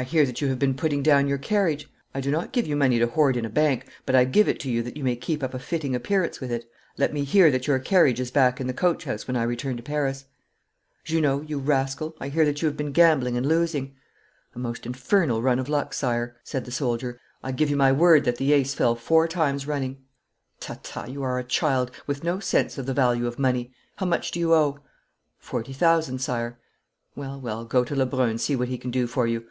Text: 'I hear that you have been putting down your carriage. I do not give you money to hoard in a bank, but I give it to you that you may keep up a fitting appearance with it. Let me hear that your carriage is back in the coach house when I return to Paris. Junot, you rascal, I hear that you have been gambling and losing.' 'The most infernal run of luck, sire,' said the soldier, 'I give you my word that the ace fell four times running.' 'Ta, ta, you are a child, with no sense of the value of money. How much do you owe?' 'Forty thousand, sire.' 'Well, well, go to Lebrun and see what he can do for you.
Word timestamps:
'I 0.00 0.04
hear 0.04 0.26
that 0.26 0.40
you 0.40 0.46
have 0.46 0.60
been 0.60 0.76
putting 0.76 1.02
down 1.02 1.26
your 1.26 1.38
carriage. 1.38 1.90
I 2.14 2.20
do 2.20 2.30
not 2.30 2.52
give 2.52 2.68
you 2.68 2.76
money 2.76 3.00
to 3.00 3.08
hoard 3.08 3.36
in 3.36 3.44
a 3.44 3.50
bank, 3.50 3.88
but 4.06 4.14
I 4.14 4.26
give 4.26 4.46
it 4.46 4.60
to 4.60 4.70
you 4.70 4.80
that 4.84 4.96
you 4.96 5.02
may 5.02 5.16
keep 5.16 5.42
up 5.42 5.54
a 5.54 5.58
fitting 5.58 5.92
appearance 5.96 6.40
with 6.40 6.52
it. 6.52 6.70
Let 6.96 7.12
me 7.12 7.24
hear 7.24 7.50
that 7.50 7.66
your 7.66 7.80
carriage 7.80 8.20
is 8.20 8.30
back 8.30 8.60
in 8.60 8.68
the 8.68 8.72
coach 8.72 9.06
house 9.06 9.26
when 9.26 9.36
I 9.36 9.42
return 9.42 9.76
to 9.76 9.82
Paris. 9.82 10.26
Junot, 11.04 11.50
you 11.50 11.58
rascal, 11.58 12.14
I 12.20 12.28
hear 12.28 12.44
that 12.44 12.62
you 12.62 12.66
have 12.68 12.76
been 12.76 12.92
gambling 12.92 13.36
and 13.36 13.44
losing.' 13.44 13.96
'The 14.52 14.60
most 14.60 14.86
infernal 14.86 15.42
run 15.42 15.58
of 15.58 15.68
luck, 15.68 15.92
sire,' 15.92 16.36
said 16.44 16.64
the 16.64 16.70
soldier, 16.70 17.18
'I 17.42 17.50
give 17.50 17.68
you 17.68 17.76
my 17.76 17.90
word 17.90 18.22
that 18.22 18.36
the 18.36 18.52
ace 18.52 18.74
fell 18.74 18.94
four 18.94 19.26
times 19.26 19.66
running.' 19.66 19.98
'Ta, 20.60 20.78
ta, 20.84 21.06
you 21.06 21.24
are 21.24 21.40
a 21.40 21.42
child, 21.42 21.90
with 22.06 22.22
no 22.22 22.38
sense 22.38 22.78
of 22.78 22.86
the 22.86 22.94
value 22.94 23.26
of 23.26 23.36
money. 23.36 23.72
How 23.96 24.06
much 24.06 24.30
do 24.30 24.38
you 24.38 24.54
owe?' 24.54 24.78
'Forty 25.40 25.72
thousand, 25.72 26.20
sire.' 26.20 26.56
'Well, 27.16 27.40
well, 27.40 27.64
go 27.64 27.82
to 27.82 27.96
Lebrun 27.96 28.28
and 28.30 28.40
see 28.40 28.54
what 28.54 28.68
he 28.68 28.78
can 28.78 28.92
do 28.92 29.08
for 29.08 29.26
you. 29.26 29.44